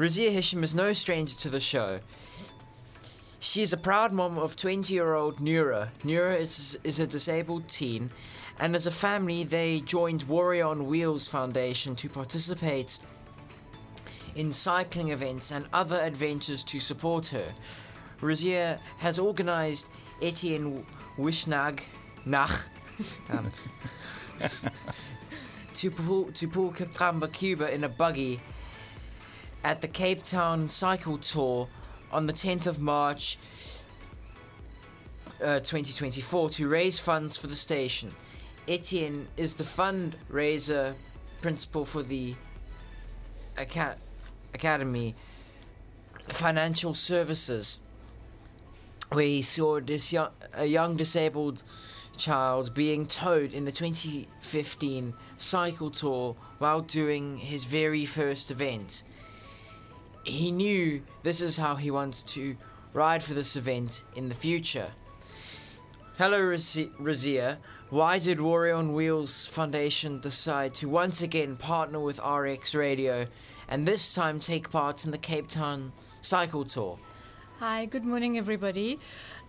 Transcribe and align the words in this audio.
Razia 0.00 0.32
Hisham 0.32 0.64
is 0.64 0.74
no 0.74 0.94
stranger 0.94 1.36
to 1.36 1.50
the 1.50 1.60
show. 1.60 2.00
She 3.38 3.60
is 3.60 3.74
a 3.74 3.76
proud 3.76 4.14
mom 4.14 4.38
of 4.38 4.56
20 4.56 4.94
year 4.94 5.12
old 5.12 5.40
Nura. 5.40 5.90
Nura 6.02 6.38
is, 6.38 6.78
is 6.84 6.98
a 6.98 7.06
disabled 7.06 7.68
teen, 7.68 8.10
and 8.58 8.74
as 8.74 8.86
a 8.86 8.90
family, 8.90 9.44
they 9.44 9.80
joined 9.80 10.22
Warrior 10.22 10.64
on 10.64 10.86
Wheels 10.86 11.28
Foundation 11.28 11.94
to 11.96 12.08
participate 12.08 12.98
in 14.36 14.54
cycling 14.54 15.08
events 15.08 15.50
and 15.50 15.66
other 15.74 16.00
adventures 16.00 16.64
to 16.64 16.80
support 16.80 17.26
her. 17.26 17.52
Razia 18.22 18.78
has 19.00 19.18
organized 19.18 19.90
Ettienne 20.22 20.82
Wilsnagh 21.18 21.80
Nach 22.24 22.64
um, 23.28 23.50
to 25.74 25.90
pull 25.90 26.32
to 26.32 26.48
pull 26.48 26.72
Qaqamba 26.72 27.30
Cuba 27.30 27.74
in 27.74 27.84
a 27.84 27.88
buggy 27.90 28.40
at 29.64 29.80
the 29.80 29.88
Cape 29.88 30.22
Town 30.22 30.68
Cycle 30.68 31.18
Tour 31.18 31.68
on 32.12 32.26
the 32.26 32.32
10th 32.32 32.66
of 32.66 32.80
March 32.80 33.38
uh, 35.42 35.60
2024 35.60 36.50
to 36.50 36.68
raise 36.68 36.98
funds 36.98 37.36
for 37.36 37.46
the 37.46 37.56
station. 37.56 38.12
Ettienne 38.66 39.26
is 39.36 39.56
the 39.56 39.64
fundraiser 39.64 40.94
principal 41.40 41.84
for 41.84 42.02
the 42.02 42.34
Aca- 43.58 43.96
Alchemy 44.62 45.14
Financial 46.28 46.94
Services, 46.94 47.78
where 49.10 49.24
he 49.24 49.42
saw 49.42 49.80
this 49.80 50.12
young, 50.12 50.30
a 50.54 50.66
young 50.66 50.96
disabled 50.96 51.62
child 52.16 52.74
being 52.74 53.06
towed 53.06 53.52
in 53.52 53.64
the 53.64 53.72
2015 53.72 55.14
cycle 55.38 55.90
tour 55.90 56.36
while 56.58 56.82
doing 56.82 57.38
his 57.38 57.64
very 57.64 58.04
first 58.04 58.50
event. 58.50 59.02
He 60.30 60.52
knew 60.52 61.02
this 61.24 61.40
is 61.40 61.56
how 61.56 61.74
he 61.74 61.90
wants 61.90 62.22
to 62.34 62.56
ride 62.92 63.20
for 63.20 63.34
this 63.34 63.56
event 63.56 64.04
in 64.14 64.28
the 64.28 64.34
future. 64.34 64.90
Hello, 66.18 66.38
Razi- 66.38 66.94
Razia. 67.00 67.56
Why 67.88 68.20
did 68.20 68.40
Warrior 68.40 68.76
on 68.76 68.92
Wheels 68.92 69.46
Foundation 69.46 70.20
decide 70.20 70.72
to 70.76 70.88
once 70.88 71.20
again 71.20 71.56
partner 71.56 71.98
with 71.98 72.20
RX 72.24 72.76
Radio 72.76 73.26
and 73.66 73.88
this 73.88 74.14
time 74.14 74.38
take 74.38 74.70
part 74.70 75.04
in 75.04 75.10
the 75.10 75.18
Cape 75.18 75.48
Town 75.48 75.92
Cycle 76.20 76.62
Tour? 76.64 77.00
Hi, 77.58 77.86
good 77.86 78.04
morning, 78.04 78.38
everybody. 78.38 79.00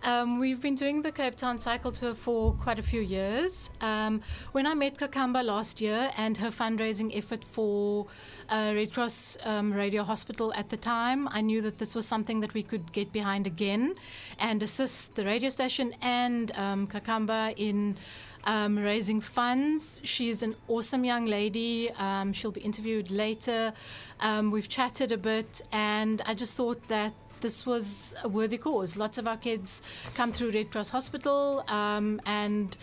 Um, 0.04 0.40
we've 0.40 0.60
been 0.60 0.74
doing 0.74 1.02
the 1.02 1.12
Cape 1.12 1.36
Town 1.36 1.60
Cycle 1.60 1.92
Tour 1.92 2.14
for 2.14 2.54
quite 2.54 2.80
a 2.80 2.82
few 2.82 3.00
years. 3.00 3.70
Um, 3.80 4.20
when 4.50 4.66
I 4.66 4.74
met 4.74 4.96
Qaqamba 4.98 5.44
last 5.44 5.80
year 5.80 6.10
and 6.16 6.36
her 6.38 6.50
fundraising 6.50 7.16
effort 7.16 7.44
for 7.44 8.06
uh, 8.48 8.72
Red 8.74 8.92
Cross 8.92 9.38
um, 9.44 9.72
Radio 9.72 10.02
Hospital 10.02 10.52
at 10.54 10.70
the 10.70 10.76
time, 10.76 11.28
I 11.28 11.40
knew 11.40 11.60
that 11.62 11.78
this 11.78 11.94
was 11.94 12.04
something 12.04 12.40
that 12.40 12.52
we 12.52 12.64
could 12.64 12.90
get 12.92 13.12
behind 13.12 13.46
again 13.46 13.94
and 14.40 14.60
assist 14.60 15.14
the 15.14 15.24
radio 15.24 15.50
station 15.50 15.94
and 16.02 16.50
um, 16.56 16.88
Qaqamba 16.88 17.54
in. 17.56 17.96
Um, 18.44 18.76
raising 18.76 19.20
funds. 19.20 20.00
She's 20.02 20.42
an 20.42 20.56
awesome 20.66 21.04
young 21.04 21.26
lady. 21.26 21.92
Um, 21.92 22.32
she'll 22.32 22.50
be 22.50 22.60
interviewed 22.62 23.08
later. 23.08 23.72
Um, 24.18 24.50
we've 24.50 24.68
chatted 24.68 25.12
a 25.12 25.16
bit, 25.16 25.62
and 25.70 26.20
I 26.26 26.34
just 26.34 26.54
thought 26.54 26.88
that 26.88 27.14
this 27.42 27.66
was 27.66 28.14
a 28.24 28.28
worthy 28.28 28.56
cause. 28.56 28.96
Lots 28.96 29.18
of 29.18 29.28
our 29.28 29.36
kids 29.36 29.82
come 30.14 30.32
through 30.32 30.52
Red 30.52 30.70
Cross 30.70 30.90
Hospital, 30.90 31.64
um, 31.68 32.20
and 32.24 32.76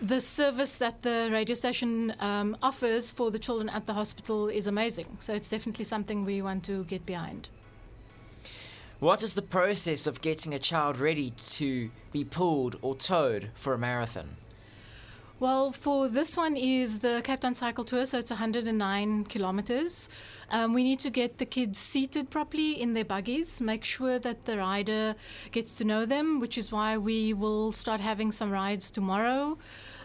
the 0.00 0.20
service 0.20 0.76
that 0.76 1.02
the 1.02 1.28
radio 1.30 1.54
station 1.54 2.14
um, 2.18 2.56
offers 2.60 3.10
for 3.10 3.30
the 3.30 3.38
children 3.38 3.68
at 3.68 3.86
the 3.86 3.94
hospital 3.94 4.48
is 4.48 4.66
amazing. 4.66 5.06
So 5.20 5.32
it's 5.32 5.48
definitely 5.48 5.84
something 5.84 6.24
we 6.24 6.42
want 6.42 6.64
to 6.64 6.84
get 6.84 7.06
behind. 7.06 7.48
What 8.98 9.22
is 9.22 9.34
the 9.34 9.42
process 9.42 10.06
of 10.06 10.20
getting 10.20 10.54
a 10.54 10.58
child 10.58 10.98
ready 10.98 11.30
to 11.30 11.90
be 12.12 12.24
pulled 12.24 12.76
or 12.82 12.94
towed 12.96 13.50
for 13.54 13.74
a 13.74 13.78
marathon? 13.78 14.36
Well, 15.42 15.72
for 15.72 16.06
this 16.06 16.36
one 16.36 16.56
is 16.56 17.00
the 17.00 17.20
Cape 17.24 17.40
Town 17.40 17.56
Cycle 17.56 17.82
Tour, 17.82 18.06
so 18.06 18.20
it's 18.20 18.30
109 18.30 19.24
kilometers. 19.24 20.08
Um, 20.52 20.72
we 20.72 20.84
need 20.84 21.00
to 21.00 21.10
get 21.10 21.38
the 21.38 21.44
kids 21.44 21.80
seated 21.80 22.30
properly 22.30 22.80
in 22.80 22.94
their 22.94 23.04
buggies, 23.04 23.60
make 23.60 23.84
sure 23.84 24.20
that 24.20 24.44
the 24.44 24.56
rider 24.58 25.16
gets 25.50 25.72
to 25.72 25.84
know 25.84 26.06
them, 26.06 26.38
which 26.38 26.56
is 26.56 26.70
why 26.70 26.96
we 26.96 27.34
will 27.34 27.72
start 27.72 28.00
having 28.00 28.30
some 28.30 28.52
rides 28.52 28.88
tomorrow. 28.88 29.58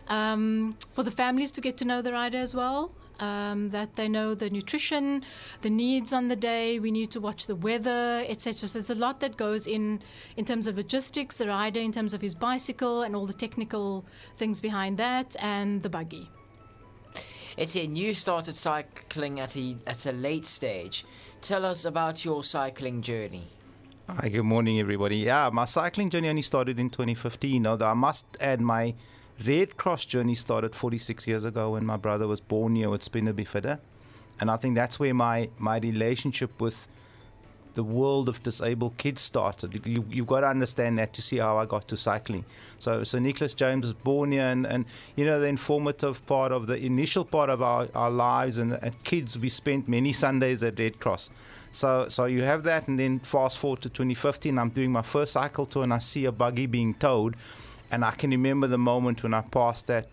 Um, 0.07 0.75
for 0.93 1.03
the 1.03 1.11
families 1.11 1.51
to 1.51 1.61
get 1.61 1.77
to 1.77 1.85
know 1.85 2.01
the 2.01 2.13
rider 2.13 2.39
as 2.39 2.55
well. 2.55 2.91
Um, 3.19 3.71
that 3.71 3.95
they 3.95 4.07
know 4.07 4.35
the 4.35 4.49
nutrition, 4.49 5.23
the 5.61 5.71
needs 5.71 6.13
on 6.13 6.27
the 6.27 6.35
day. 6.35 6.79
We 6.79 6.91
need 6.91 7.09
to 7.11 7.19
watch 7.19 7.47
the 7.47 7.55
weather, 7.55 8.23
etc. 8.27 8.67
So 8.67 8.77
there's 8.77 8.91
a 8.91 8.95
lot 8.95 9.21
that 9.21 9.37
goes 9.37 9.65
in 9.65 10.01
in 10.35 10.45
terms 10.45 10.67
of 10.67 10.77
logistics, 10.77 11.37
the 11.37 11.47
rider 11.47 11.79
in 11.79 11.91
terms 11.91 12.13
of 12.13 12.21
his 12.21 12.35
bicycle 12.35 13.01
and 13.01 13.15
all 13.15 13.25
the 13.25 13.33
technical 13.33 14.05
things 14.37 14.61
behind 14.61 14.97
that, 14.99 15.35
and 15.39 15.81
the 15.81 15.89
buggy. 15.89 16.29
It's 17.57 17.75
Ettienne, 17.75 17.97
you 17.97 18.13
started 18.13 18.55
cycling 18.55 19.39
at 19.39 19.57
a 19.57 19.75
at 19.87 20.05
a 20.05 20.11
late 20.11 20.45
stage. 20.45 21.03
Tell 21.41 21.65
us 21.65 21.85
about 21.85 22.23
your 22.23 22.43
cycling 22.43 23.01
journey. 23.01 23.47
Hi, 24.07 24.29
good 24.29 24.43
morning, 24.43 24.79
everybody. 24.79 25.17
Yeah, 25.17 25.49
my 25.51 25.65
cycling 25.65 26.09
journey 26.09 26.29
only 26.29 26.41
started 26.41 26.79
in 26.79 26.89
2015. 26.91 27.65
Although 27.65 27.87
I 27.87 27.93
must 27.93 28.25
add, 28.39 28.61
my 28.61 28.93
Red 29.45 29.77
Cross 29.77 30.05
journey 30.05 30.35
started 30.35 30.73
46 30.73 31.27
years 31.27 31.45
ago 31.45 31.71
when 31.71 31.85
my 31.85 31.97
brother 31.97 32.27
was 32.27 32.39
born 32.39 32.75
here 32.75 32.89
with 32.89 33.03
spina 33.03 33.33
bifida. 33.33 33.79
And 34.39 34.49
I 34.49 34.57
think 34.57 34.75
that's 34.75 34.99
where 34.99 35.13
my, 35.13 35.49
my 35.57 35.77
relationship 35.77 36.59
with 36.59 36.87
the 37.77 37.83
world 37.83 38.27
of 38.27 38.41
disabled 38.41 38.97
kids 38.97 39.21
started. 39.21 39.85
You, 39.85 40.03
you've 40.09 40.25
got 40.25 40.39
to 40.39 40.47
understand 40.47 40.97
that 40.97 41.13
to 41.13 41.21
see 41.21 41.37
how 41.37 41.57
I 41.57 41.65
got 41.65 41.87
to 41.89 41.97
cycling. 41.97 42.43
So, 42.79 43.03
so 43.03 43.19
Nicholas 43.19 43.53
James 43.53 43.85
was 43.85 43.93
born 43.93 44.31
here, 44.31 44.47
and, 44.47 44.65
and 44.65 44.85
you 45.15 45.25
know, 45.25 45.39
the 45.39 45.45
informative 45.45 46.25
part 46.25 46.51
of 46.51 46.65
the 46.65 46.83
initial 46.83 47.23
part 47.23 47.51
of 47.51 47.61
our, 47.61 47.87
our 47.93 48.09
lives 48.09 48.57
and, 48.57 48.73
and 48.73 49.03
kids, 49.03 49.37
we 49.37 49.49
spent 49.49 49.87
many 49.87 50.11
Sundays 50.11 50.63
at 50.63 50.79
Red 50.79 50.99
Cross. 50.99 51.29
So, 51.71 52.07
so 52.07 52.25
you 52.25 52.41
have 52.41 52.63
that, 52.63 52.87
and 52.87 52.99
then 52.99 53.19
fast 53.19 53.59
forward 53.59 53.83
to 53.83 53.89
2015, 53.89 54.57
I'm 54.57 54.69
doing 54.69 54.91
my 54.91 55.03
first 55.03 55.33
cycle 55.33 55.67
tour, 55.67 55.83
and 55.83 55.93
I 55.93 55.99
see 55.99 56.25
a 56.25 56.31
buggy 56.31 56.65
being 56.65 56.95
towed. 56.95 57.35
And 57.91 58.03
I 58.03 58.11
can 58.11 58.31
remember 58.31 58.67
the 58.67 58.77
moment 58.77 59.23
when 59.23 59.33
I 59.33 59.41
passed 59.41 59.87
that. 59.87 60.07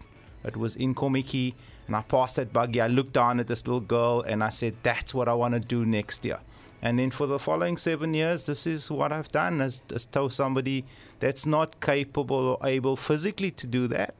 It 0.44 0.56
was 0.56 0.76
in 0.76 0.94
Komiki, 0.94 1.54
and 1.86 1.96
I 1.96 2.02
passed 2.02 2.36
that 2.36 2.52
buggy. 2.52 2.80
I 2.80 2.86
looked 2.86 3.14
down 3.14 3.40
at 3.40 3.46
this 3.46 3.66
little 3.66 3.80
girl, 3.80 4.20
and 4.20 4.44
I 4.44 4.50
said, 4.50 4.74
"That's 4.82 5.14
what 5.14 5.28
I 5.28 5.34
want 5.34 5.54
to 5.54 5.60
do 5.60 5.86
next 5.86 6.24
year." 6.24 6.40
And 6.82 6.98
then 6.98 7.10
for 7.10 7.26
the 7.26 7.38
following 7.38 7.78
seven 7.78 8.12
years, 8.12 8.44
this 8.44 8.66
is 8.66 8.90
what 8.90 9.10
I've 9.10 9.28
done: 9.28 9.62
is, 9.62 9.82
is 9.90 10.04
tow 10.04 10.28
somebody 10.28 10.84
that's 11.18 11.46
not 11.46 11.80
capable 11.80 12.36
or 12.36 12.58
able 12.66 12.96
physically 12.96 13.50
to 13.52 13.66
do 13.66 13.88
that. 13.88 14.14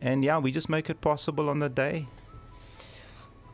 And 0.00 0.24
yeah, 0.24 0.38
we 0.38 0.50
just 0.50 0.68
make 0.68 0.90
it 0.90 1.00
possible 1.00 1.48
on 1.48 1.60
the 1.60 1.68
day. 1.68 2.08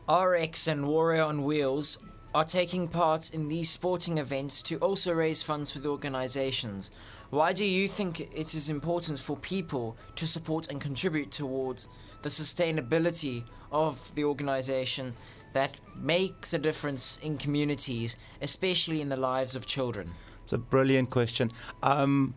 RX 0.09 0.67
and 0.67 0.87
Warrior 0.87 1.23
on 1.23 1.43
Wheels 1.43 1.99
are 2.35 2.43
taking 2.43 2.85
part 2.85 3.33
in 3.33 3.47
these 3.47 3.69
sporting 3.69 4.17
events 4.17 4.61
to 4.61 4.75
also 4.79 5.13
raise 5.13 5.41
funds 5.41 5.71
for 5.71 5.79
the 5.79 5.87
organizations. 5.87 6.91
Why 7.29 7.53
do 7.53 7.63
you 7.63 7.87
think 7.87 8.19
it 8.19 8.53
is 8.53 8.67
important 8.67 9.19
for 9.19 9.37
people 9.37 9.95
to 10.17 10.27
support 10.27 10.69
and 10.69 10.81
contribute 10.81 11.31
towards 11.31 11.87
the 12.23 12.29
sustainability 12.29 13.45
of 13.71 14.13
the 14.15 14.25
organization 14.25 15.13
that 15.53 15.79
makes 15.95 16.51
a 16.53 16.57
difference 16.57 17.19
in 17.23 17.37
communities, 17.37 18.17
especially 18.41 18.99
in 18.99 19.07
the 19.07 19.15
lives 19.15 19.55
of 19.55 19.65
children? 19.65 20.11
It's 20.43 20.51
a 20.51 20.57
brilliant 20.57 21.11
question. 21.11 21.53
Um, 21.83 22.35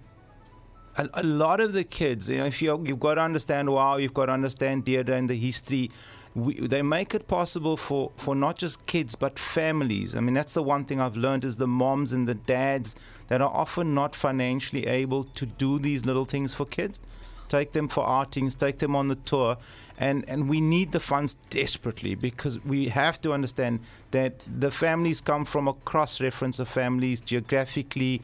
a, 0.96 1.08
a, 1.14 1.24
lot 1.24 1.60
of 1.60 1.72
the 1.72 1.82
kids, 1.82 2.30
you 2.30 2.38
know, 2.38 2.44
if 2.44 2.62
you 2.62 2.84
you've 2.86 3.00
got 3.00 3.14
to 3.14 3.22
understand 3.22 3.68
wow, 3.68 3.96
you've 3.96 4.14
got 4.14 4.26
to 4.26 4.32
understand 4.32 4.84
theatre 4.84 5.12
and 5.12 5.28
the 5.28 5.36
history. 5.36 5.90
We, 6.34 6.60
they 6.60 6.82
make 6.82 7.14
it 7.14 7.26
possible 7.26 7.76
for, 7.76 8.12
for 8.16 8.34
not 8.34 8.58
just 8.58 8.86
kids 8.86 9.14
but 9.14 9.38
families. 9.38 10.14
I 10.14 10.20
mean, 10.20 10.34
that's 10.34 10.54
the 10.54 10.62
one 10.62 10.84
thing 10.84 11.00
I've 11.00 11.16
learned 11.16 11.44
is 11.44 11.56
the 11.56 11.66
moms 11.66 12.12
and 12.12 12.28
the 12.28 12.34
dads 12.34 12.94
that 13.28 13.40
are 13.40 13.50
often 13.50 13.94
not 13.94 14.14
financially 14.14 14.86
able 14.86 15.24
to 15.24 15.46
do 15.46 15.78
these 15.78 16.04
little 16.04 16.24
things 16.24 16.54
for 16.54 16.64
kids. 16.64 17.00
Take 17.48 17.72
them 17.72 17.88
for 17.88 18.06
outings, 18.06 18.54
take 18.54 18.78
them 18.78 18.94
on 18.94 19.08
the 19.08 19.14
tour, 19.14 19.56
and 19.96 20.22
and 20.28 20.50
we 20.50 20.60
need 20.60 20.92
the 20.92 21.00
funds 21.00 21.34
desperately 21.48 22.14
because 22.14 22.62
we 22.64 22.88
have 22.88 23.20
to 23.22 23.32
understand 23.32 23.80
that 24.10 24.46
the 24.46 24.70
families 24.70 25.22
come 25.22 25.46
from 25.46 25.66
a 25.66 25.72
cross 25.72 26.20
reference 26.20 26.58
of 26.58 26.68
families 26.68 27.22
geographically 27.22 28.20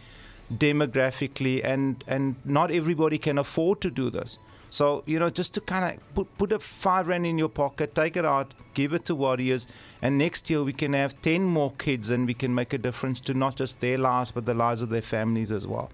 demographically 0.52 1.62
and 1.64 2.04
and 2.06 2.36
not 2.44 2.70
everybody 2.70 3.16
can 3.16 3.38
afford 3.38 3.80
to 3.80 3.90
do 3.90 4.10
this 4.10 4.38
so 4.74 5.04
you 5.06 5.20
know 5.20 5.30
just 5.30 5.54
to 5.54 5.60
kind 5.60 5.84
of 5.84 6.14
put, 6.14 6.26
put 6.36 6.50
a 6.50 6.58
five 6.58 7.06
rand 7.06 7.24
in 7.24 7.38
your 7.38 7.48
pocket 7.48 7.94
take 7.94 8.16
it 8.16 8.24
out 8.24 8.52
give 8.74 8.92
it 8.92 9.04
to 9.04 9.14
warriors 9.14 9.68
and 10.02 10.18
next 10.18 10.50
year 10.50 10.64
we 10.64 10.72
can 10.72 10.92
have 10.92 11.20
10 11.22 11.44
more 11.44 11.72
kids 11.78 12.10
and 12.10 12.26
we 12.26 12.34
can 12.34 12.52
make 12.52 12.72
a 12.72 12.78
difference 12.78 13.20
to 13.20 13.34
not 13.34 13.54
just 13.54 13.80
their 13.80 13.98
lives 13.98 14.32
but 14.32 14.46
the 14.46 14.54
lives 14.54 14.82
of 14.82 14.88
their 14.88 15.02
families 15.02 15.52
as 15.52 15.66
well 15.66 15.90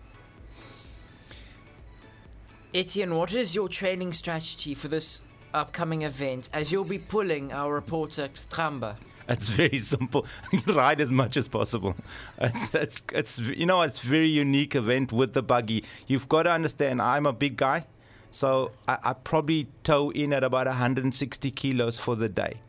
Ettienne, 2.73 3.17
what 3.17 3.35
is 3.35 3.55
your 3.55 3.69
training 3.69 4.13
strategy 4.13 4.75
for 4.75 4.87
this 4.87 5.23
upcoming 5.53 6.03
event 6.03 6.49
as 6.53 6.71
you'll 6.71 6.85
be 6.85 6.99
pulling 6.99 7.53
our 7.53 7.75
reporter 7.75 8.29
Qaqamba? 8.29 8.95
It's 9.29 9.49
very 9.49 9.79
simple. 9.79 10.25
Ride 10.67 11.01
as 11.01 11.11
much 11.11 11.37
as 11.37 11.49
possible. 11.49 11.97
It's, 12.41 12.75
it's, 12.75 13.03
it's, 13.13 13.39
you 13.41 13.67
know, 13.67 13.83
it's 13.83 13.99
very 13.99 14.29
unique 14.29 14.77
event 14.77 15.13
with 15.13 15.35
the 15.35 15.43
buggy. 15.43 15.85
You've 16.07 16.29
got 16.29 16.45
to 16.45 16.53
understand, 16.53 17.03
I'm 17.03 17.27
a 17.27 17.33
big 17.33 17.57
guy, 17.57 17.87
so 18.31 18.73
I, 18.87 18.99
I 19.05 19.13
probably 19.13 19.69
tow 19.85 20.11
in 20.11 20.33
at 20.33 20.45
about 20.45 20.67
160 20.67 21.51
kilos 21.51 21.99
for 21.99 22.17
the 22.17 22.29
day. 22.29 22.61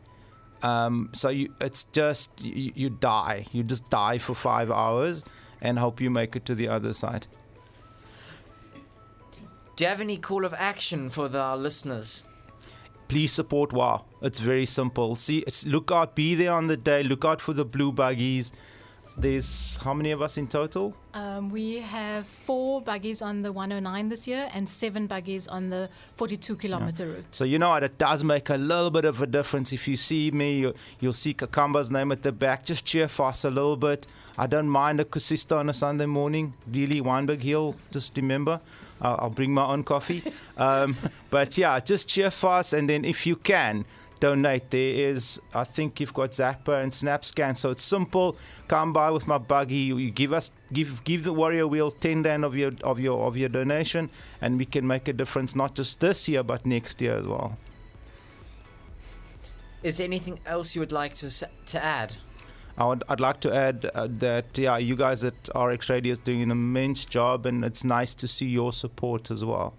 Um, 0.62 1.10
so 1.12 1.28
you, 1.28 1.52
it's 1.60 1.84
just 1.84 2.42
you, 2.42 2.72
you 2.74 2.90
die. 2.90 3.46
You 3.52 3.62
just 3.62 3.88
die 3.90 4.18
for 4.18 4.34
five 4.34 4.70
hours 4.70 5.24
and 5.60 5.78
hope 5.78 6.00
you 6.00 6.10
make 6.10 6.36
it 6.36 6.44
to 6.46 6.54
the 6.54 6.68
other 6.68 6.92
side. 6.92 7.26
Do 9.74 9.84
you 9.84 9.88
have 9.88 10.00
any 10.00 10.18
call 10.18 10.44
of 10.44 10.54
action 10.54 11.10
for 11.10 11.28
the, 11.28 11.56
listeners? 11.56 12.24
please 13.12 13.30
support 13.30 13.74
WOW. 13.74 14.06
It's 14.22 14.40
very 14.40 14.64
simple. 14.64 15.16
See, 15.16 15.40
it's, 15.40 15.66
look 15.66 15.90
out, 15.92 16.14
be 16.14 16.34
there 16.34 16.54
on 16.54 16.68
the 16.68 16.78
day. 16.78 17.02
Look 17.02 17.26
out 17.26 17.42
for 17.42 17.52
the 17.52 17.66
blue 17.66 17.92
buggies. 17.92 18.54
There's 19.16 19.76
how 19.84 19.92
many 19.92 20.10
of 20.10 20.22
us 20.22 20.38
in 20.38 20.48
total? 20.48 20.94
Um, 21.12 21.50
we 21.50 21.76
have 21.80 22.26
four 22.26 22.80
buggies 22.80 23.20
on 23.20 23.42
the 23.42 23.52
109 23.52 24.08
this 24.08 24.26
year 24.26 24.48
and 24.54 24.66
seven 24.66 25.06
buggies 25.06 25.46
on 25.48 25.68
the 25.68 25.90
42 26.16 26.56
kilometer 26.56 27.06
route. 27.06 27.24
So 27.30 27.44
you 27.44 27.58
know 27.58 27.70
what? 27.70 27.82
It 27.82 27.98
does 27.98 28.24
make 28.24 28.48
a 28.48 28.56
little 28.56 28.90
bit 28.90 29.04
of 29.04 29.20
a 29.20 29.26
difference. 29.26 29.72
If 29.72 29.86
you 29.86 29.96
see 29.96 30.30
me, 30.30 30.60
you, 30.60 30.74
you'll 31.00 31.12
see 31.12 31.34
Qaqamba's 31.34 31.90
name 31.90 32.10
at 32.10 32.22
the 32.22 32.32
back. 32.32 32.64
Just 32.64 32.86
cheer 32.86 33.06
for 33.06 33.26
us 33.26 33.44
a 33.44 33.50
little 33.50 33.76
bit. 33.76 34.06
I 34.38 34.46
don't 34.46 34.68
mind 34.68 35.00
a 35.00 35.04
koesister 35.04 35.58
on 35.58 35.68
a 35.68 35.74
Sunday 35.74 36.06
morning. 36.06 36.54
Really, 36.70 37.02
Wynberg 37.02 37.40
Hill. 37.40 37.76
Just 37.90 38.16
remember, 38.16 38.60
I'll, 39.02 39.16
I'll 39.20 39.30
bring 39.30 39.52
my 39.52 39.66
own 39.66 39.84
coffee. 39.84 40.22
Um, 40.58 40.96
but 41.30 41.56
yeah, 41.58 41.80
just 41.80 42.08
cheer 42.08 42.30
for 42.30 42.50
us, 42.50 42.72
and 42.72 42.88
then 42.88 43.04
if 43.04 43.26
you 43.26 43.36
can 43.36 43.84
donate. 44.22 44.70
There 44.70 44.94
is, 45.10 45.40
I 45.52 45.64
think 45.64 45.98
you've 45.98 46.14
got 46.14 46.30
Zapper 46.30 46.80
and 46.80 46.92
SnapScan, 46.92 47.56
so 47.58 47.72
it's 47.72 47.82
simple. 47.82 48.36
Come 48.68 48.92
by 48.92 49.10
with 49.10 49.26
my 49.26 49.38
buggy. 49.38 49.82
You, 49.90 49.98
you 49.98 50.10
give 50.10 50.32
us, 50.32 50.52
give 50.72 51.02
give 51.02 51.24
the 51.24 51.32
Warrior 51.32 51.66
Wheels 51.66 51.94
ten 51.94 52.22
rand 52.22 52.44
of 52.44 52.54
your 52.54 52.72
of 52.84 53.00
your 53.00 53.26
of 53.26 53.36
your 53.36 53.48
donation, 53.48 54.10
and 54.40 54.58
we 54.58 54.64
can 54.64 54.86
make 54.86 55.08
a 55.08 55.12
difference 55.12 55.56
not 55.56 55.74
just 55.74 56.00
this 56.00 56.28
year 56.28 56.44
but 56.44 56.64
next 56.64 57.02
year 57.02 57.16
as 57.18 57.26
well. 57.26 57.58
Is 59.82 59.96
there 59.96 60.04
anything 60.04 60.38
else 60.46 60.76
you 60.76 60.80
would 60.80 60.92
like 60.92 61.14
to 61.14 61.28
to 61.72 61.84
add? 61.84 62.14
I 62.78 62.84
would, 62.86 63.02
I'd 63.08 63.20
like 63.20 63.40
to 63.40 63.54
add 63.54 63.90
uh, 63.94 64.08
that 64.18 64.56
yeah, 64.56 64.78
you 64.78 64.96
guys 64.96 65.24
at 65.24 65.34
RX 65.54 65.90
Radio 65.90 66.12
is 66.12 66.20
doing 66.20 66.42
an 66.42 66.50
immense 66.50 67.04
job, 67.04 67.44
and 67.44 67.64
it's 67.64 67.84
nice 67.84 68.14
to 68.14 68.28
see 68.28 68.46
your 68.46 68.72
support 68.72 69.30
as 69.30 69.44
well. 69.44 69.74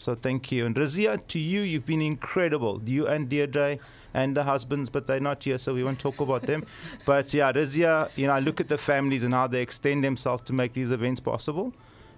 So 0.00 0.14
thank 0.14 0.50
you. 0.50 0.64
And 0.64 0.74
Razia, 0.74 1.20
to 1.28 1.38
you, 1.38 1.60
you've 1.60 1.84
been 1.84 2.00
incredible. 2.00 2.80
You 2.86 3.06
and 3.06 3.28
Deirdre 3.28 3.76
and 4.14 4.34
the 4.34 4.44
husbands, 4.44 4.88
but 4.88 5.06
they're 5.06 5.20
not 5.20 5.44
here, 5.44 5.58
so 5.58 5.74
we 5.74 5.84
won't 5.84 5.98
talk 5.98 6.20
about 6.20 6.44
them. 6.44 6.64
But 7.04 7.34
yeah, 7.34 7.52
Razia, 7.52 8.10
you 8.16 8.26
know, 8.26 8.32
I 8.32 8.40
look 8.40 8.62
at 8.62 8.68
the 8.68 8.78
families 8.78 9.24
and 9.24 9.34
how 9.34 9.46
they 9.46 9.60
extend 9.60 10.02
themselves 10.02 10.40
to 10.44 10.54
make 10.54 10.72
these 10.72 10.90
events 10.90 11.20
possible, 11.20 11.74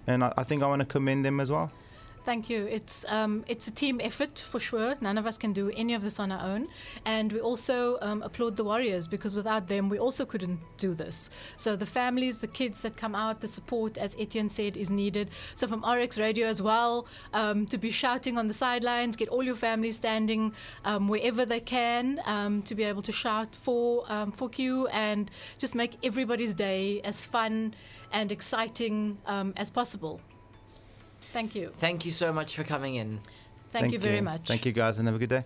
and 0.07 0.23
I, 0.23 0.33
I 0.37 0.43
think 0.43 0.63
I 0.63 0.67
want 0.67 0.79
to 0.79 0.85
commend 0.85 1.25
them 1.25 1.41
as 1.41 1.51
well. 1.51 1.73
Thank 2.25 2.49
you. 2.49 2.65
It's 2.67 3.05
um, 3.09 3.43
it's 3.49 3.67
a 3.67 3.71
team 3.71 3.99
effort 4.01 4.39
for 4.39 4.57
sure. 4.57 4.95
None 5.01 5.17
of 5.17 5.27
us 5.27 5.37
can 5.37 5.51
do 5.51 5.71
any 5.75 5.93
of 5.93 6.01
this 6.01 6.21
on 6.21 6.31
our 6.31 6.41
own, 6.41 6.69
and 7.03 7.29
we 7.33 7.41
also 7.41 7.97
um, 8.01 8.21
applaud 8.21 8.55
the 8.55 8.63
warriors 8.63 9.09
because 9.09 9.35
without 9.35 9.67
them, 9.67 9.89
we 9.89 9.99
also 9.99 10.25
couldn't 10.25 10.61
do 10.77 10.93
this. 10.93 11.29
So 11.57 11.75
the 11.75 11.85
families, 11.85 12.39
the 12.39 12.47
kids 12.47 12.81
that 12.83 12.95
come 12.95 13.13
out, 13.13 13.41
the 13.41 13.49
support, 13.49 13.97
as 13.97 14.15
Ettienne 14.15 14.49
said, 14.49 14.77
is 14.77 14.89
needed. 14.89 15.31
So 15.55 15.67
from 15.67 15.83
RX 15.83 16.17
Radio 16.17 16.47
as 16.47 16.61
well, 16.61 17.07
um, 17.33 17.65
to 17.67 17.77
be 17.77 17.91
shouting 17.91 18.37
on 18.37 18.47
the 18.47 18.53
sidelines, 18.53 19.17
get 19.17 19.27
all 19.27 19.43
your 19.43 19.55
families 19.55 19.97
standing 19.97 20.53
um, 20.85 21.09
wherever 21.09 21.45
they 21.45 21.59
can, 21.59 22.21
um, 22.25 22.61
to 22.63 22.73
be 22.73 22.83
able 22.83 23.01
to 23.01 23.11
shout 23.11 23.53
for 23.53 24.05
um, 24.07 24.31
for 24.31 24.47
Q 24.47 24.87
and 24.87 25.29
just 25.57 25.75
make 25.75 25.97
everybody's 26.05 26.53
day 26.53 27.01
as 27.01 27.21
fun 27.21 27.75
and 28.13 28.31
exciting 28.31 29.17
as 29.57 29.69
possible. 29.69 30.21
Thank 31.33 31.55
you. 31.55 31.71
Thank 31.77 32.05
you 32.05 32.11
so 32.11 32.31
much 32.31 32.55
for 32.55 32.63
coming 32.63 32.95
in. 32.95 33.19
Thank, 33.71 33.91
you 33.91 33.97
very 33.97 34.21
much. 34.21 34.47
Thank 34.47 34.67
you, 34.67 34.71
guys, 34.71 34.99
and 34.99 35.07
have 35.07 35.15
a 35.15 35.19
good 35.19 35.29
day. 35.29 35.43